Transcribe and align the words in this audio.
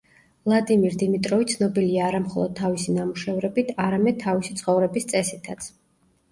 ვლადიმირ 0.45 0.95
დიმიტროვი 1.03 1.47
ცნობილია 1.51 2.07
არა 2.07 2.23
მხოლოდ 2.25 2.57
თავისი 2.61 2.97
ნამუშევრებით, 2.97 3.71
არამედ 3.87 4.21
თავისი 4.27 4.59
ცხოვრების 4.65 5.11
წესითაც. 5.15 5.73